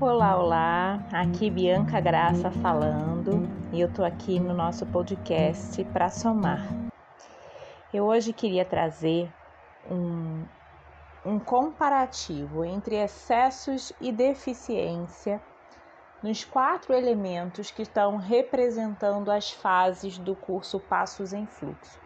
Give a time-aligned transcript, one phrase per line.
[0.00, 6.66] Olá, olá, aqui Bianca Graça falando e eu tô aqui no nosso podcast para somar.
[7.92, 9.30] Eu hoje queria trazer
[9.90, 10.46] um,
[11.22, 15.38] um comparativo entre excessos e deficiência
[16.22, 22.00] nos quatro elementos que estão representando as fases do curso Passos em Fluxo.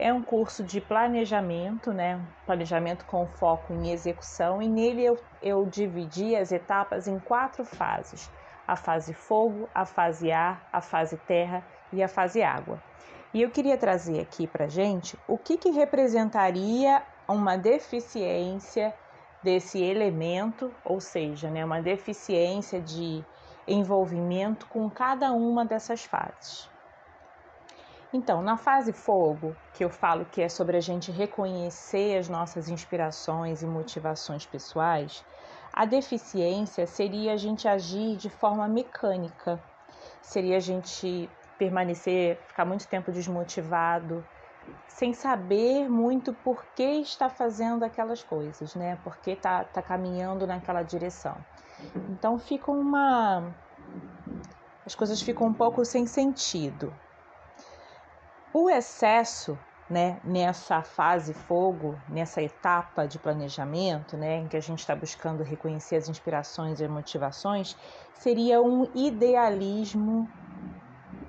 [0.00, 2.24] É um curso de planejamento, né?
[2.46, 8.30] Planejamento com foco em execução, e nele eu, eu dividi as etapas em quatro fases:
[8.66, 12.80] a fase fogo, a fase ar, a fase terra e a fase água.
[13.34, 18.94] E eu queria trazer aqui para gente o que, que representaria uma deficiência
[19.42, 23.24] desse elemento, ou seja, né, uma deficiência de
[23.66, 26.70] envolvimento com cada uma dessas fases.
[28.12, 32.68] Então, na fase fogo, que eu falo que é sobre a gente reconhecer as nossas
[32.68, 35.22] inspirações e motivações pessoais,
[35.72, 39.60] a deficiência seria a gente agir de forma mecânica,
[40.22, 44.24] seria a gente permanecer, ficar muito tempo desmotivado,
[44.86, 48.96] sem saber muito por que está fazendo aquelas coisas, né?
[49.04, 51.36] Por que está tá caminhando naquela direção.
[52.08, 53.54] Então fica uma.
[54.86, 56.92] As coisas ficam um pouco sem sentido.
[58.52, 59.58] O excesso,
[59.90, 65.42] né, nessa fase fogo, nessa etapa de planejamento, né, em que a gente está buscando
[65.42, 67.76] reconhecer as inspirações e motivações,
[68.14, 70.26] seria um idealismo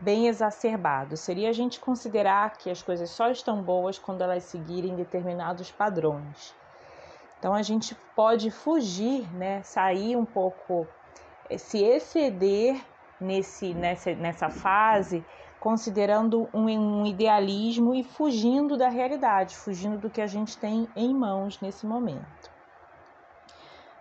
[0.02, 1.17] bem exacerbado.
[1.17, 6.56] Seria a gente considerar que as coisas só estão boas quando elas seguirem determinados padrões.
[7.38, 10.88] Então a gente pode fugir, né, sair um pouco,
[11.58, 12.81] se exceder
[13.20, 15.23] nesse, nessa, nessa fase
[15.60, 21.14] considerando um, um idealismo e fugindo da realidade, fugindo do que a gente tem em
[21.14, 22.52] mãos nesse momento.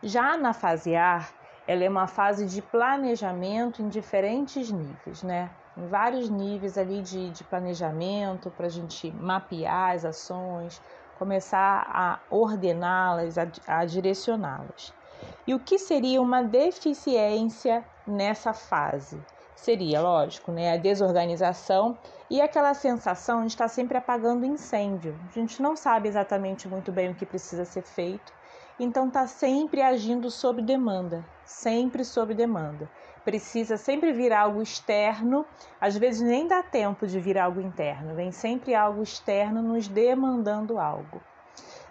[0.02, 1.32] Já na fase ar,
[1.66, 5.50] ela é uma fase de planejamento em diferentes níveis, né?
[5.76, 10.80] Em vários níveis ali de, de planejamento para a gente mapear as ações,
[11.18, 14.94] começar a ordená-las, a, a direcioná-las.
[15.46, 19.20] E o que seria uma deficiência nessa fase?
[19.58, 21.98] Seria, lógico, né, a desorganização
[22.30, 25.18] e aquela sensação de estar sempre apagando incêndio.
[25.28, 28.32] A gente não sabe exatamente muito bem o que precisa ser feito,
[28.78, 32.88] então está sempre agindo sob demanda, sempre sob demanda.
[33.24, 35.44] Precisa sempre vir algo externo,
[35.80, 40.78] às vezes nem dá tempo de vir algo interno, vem sempre algo externo nos demandando
[40.78, 41.20] algo.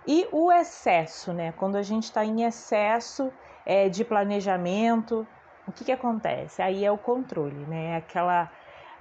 [0.07, 1.51] E o excesso, né?
[1.51, 3.29] Quando a gente está em excesso
[3.66, 5.27] é, de planejamento,
[5.67, 6.61] o que, que acontece?
[6.61, 7.97] Aí é o controle, né?
[7.97, 8.50] Aquela,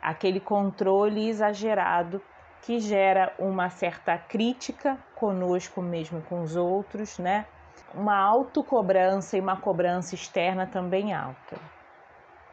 [0.02, 2.20] aquele controle exagerado
[2.62, 7.46] que gera uma certa crítica conosco mesmo com os outros, né?
[7.94, 11.56] Uma autocobrança e uma cobrança externa também alta.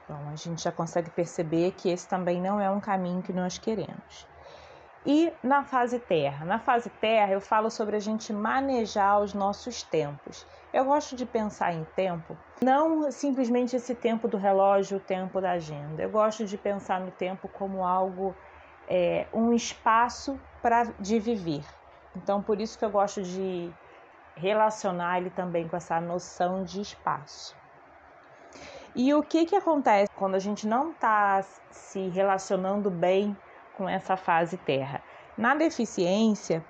[0.03, 3.57] Então a gente já consegue perceber que esse também não é um caminho que nós
[3.57, 4.27] queremos.
[5.05, 6.45] E na fase terra?
[6.45, 10.45] Na fase terra eu falo sobre a gente manejar os nossos tempos.
[10.71, 15.51] Eu gosto de pensar em tempo, não simplesmente esse tempo do relógio, o tempo da
[15.51, 16.01] agenda.
[16.01, 18.33] Eu gosto de pensar no tempo como algo,
[18.87, 21.65] é, um espaço para de viver.
[22.15, 23.69] Então por isso que eu gosto de
[24.35, 27.55] relacionar ele também com essa noção de espaço.
[28.95, 33.35] E o que, que acontece quando a gente não está se relacionando bem
[33.77, 35.01] com essa fase terra.
[35.37, 36.63] Na deficiência,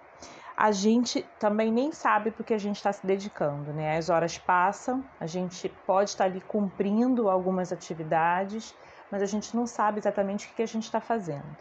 [0.56, 3.97] a gente também nem sabe porque a gente está se dedicando, né?
[3.97, 8.74] As horas passam, a gente pode estar ali cumprindo algumas atividades,
[9.12, 11.58] mas a gente não sabe exatamente o que a gente está fazendo.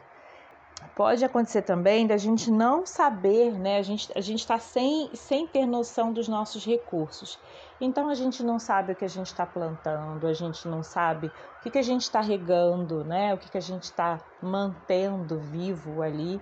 [0.95, 3.79] Pode acontecer também da gente não saber, né?
[3.79, 7.39] A gente a está sem, sem ter noção dos nossos recursos.
[7.81, 11.29] Então a gente não sabe o que a gente está plantando, a gente não sabe
[11.29, 13.33] o que, que a gente está regando, né?
[13.33, 16.39] O que, que a gente está mantendo vivo ali.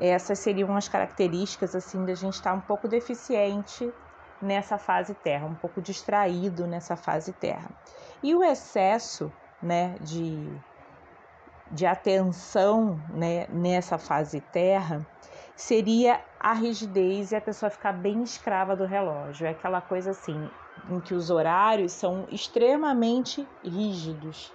[0.00, 3.92] Essas seriam as características assim da gente estar tá um pouco deficiente
[4.40, 7.70] nessa fase terra, um pouco distraído nessa fase terra.
[8.22, 10.48] E o excesso, né, de
[11.72, 15.04] de atenção né, nessa fase terra
[15.56, 19.46] seria a rigidez e a pessoa ficar bem escrava do relógio.
[19.46, 20.50] É aquela coisa assim,
[20.90, 24.52] em que os horários são extremamente rígidos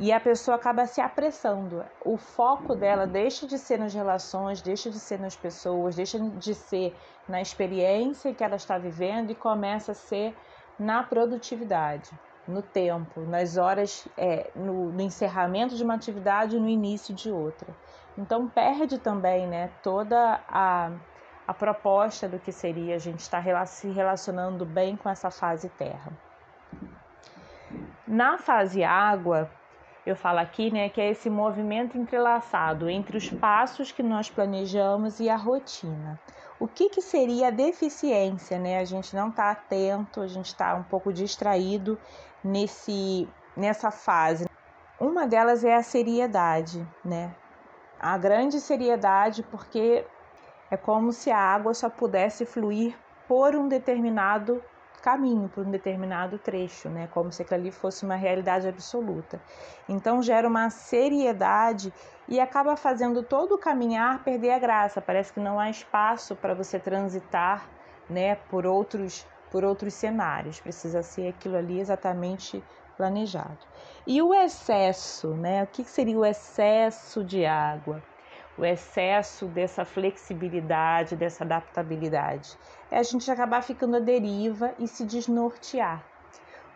[0.00, 1.84] e a pessoa acaba se apressando.
[2.04, 6.54] O foco dela deixa de ser nas relações, deixa de ser nas pessoas, deixa de
[6.54, 6.96] ser
[7.28, 10.36] na experiência que ela está vivendo e começa a ser
[10.78, 12.10] na produtividade
[12.48, 17.30] no tempo, nas horas, é, no, no, encerramento de uma atividade e no início de
[17.30, 17.68] outra.
[18.16, 20.90] Então perde também né, toda a,
[21.46, 26.10] a proposta do que seria a gente estar se relacionando bem com essa fase terra.
[28.06, 29.50] Na fase água,
[30.06, 35.20] eu falo aqui, né, que é esse movimento entrelaçado entre os passos que nós planejamos
[35.20, 36.18] e a rotina.
[36.58, 38.78] O que, que seria a deficiência, né?
[38.78, 41.96] A gente não está atento, a gente está um pouco distraído
[42.42, 44.46] nesse, nessa fase.
[45.00, 47.34] Uma delas é a seriedade, né?
[48.00, 50.04] A grande seriedade, porque
[50.70, 52.96] é como se a água só pudesse fluir
[53.26, 54.62] por um determinado
[55.02, 57.08] caminho, por um determinado trecho, né?
[57.12, 59.40] Como se aquilo ali fosse uma realidade absoluta.
[59.88, 61.92] Então gera uma seriedade
[62.28, 65.00] e acaba fazendo todo o caminhar perder a graça.
[65.00, 67.68] Parece que não há espaço para você transitar,
[68.10, 70.60] né, por outros por outros cenários.
[70.60, 72.62] Precisa ser aquilo ali exatamente
[72.96, 73.58] planejado.
[74.06, 75.64] E o excesso, né?
[75.64, 78.02] O que seria o excesso de água?
[78.58, 82.58] o excesso dessa flexibilidade, dessa adaptabilidade.
[82.90, 86.04] É a gente acabar ficando à deriva e se desnortear.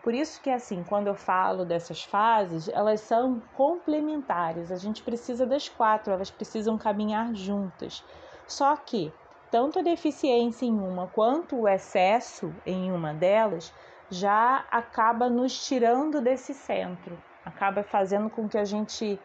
[0.01, 4.71] Por isso que assim, quando eu falo dessas fases, elas são complementares.
[4.71, 8.03] A gente precisa das quatro, elas precisam caminhar juntas.
[8.47, 9.13] Só que
[9.53, 13.71] tanto a deficiência em uma quanto o excesso em uma delas
[14.09, 17.15] já acaba nos tirando desse centro,
[17.45, 19.19] acaba fazendo com que a gente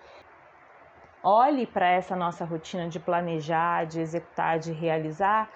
[1.23, 5.49] olhe para essa nossa rotina de planejar, de executar, de realizar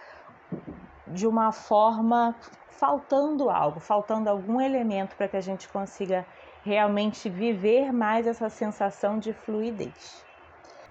[1.06, 2.34] de uma forma
[2.70, 6.24] faltando algo, faltando algum elemento para que a gente consiga
[6.64, 10.24] realmente viver mais essa sensação de fluidez.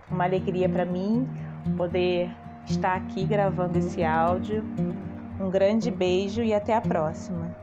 [0.08, 1.28] Uma alegria para mim
[1.76, 2.30] poder
[2.68, 4.64] estar aqui gravando esse áudio.
[5.40, 7.56] Um grande beijo e até a próxima.